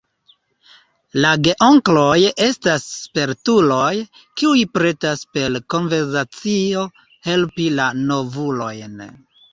La 1.25 1.33
geonkloj 1.47 2.15
estas 2.45 2.87
spertuloj, 2.93 3.91
kiuj 4.41 4.65
pretas 4.79 5.23
per 5.37 5.61
konversacio 5.75 6.87
helpi 7.31 7.69
la 7.83 7.89
novulojn. 8.11 8.99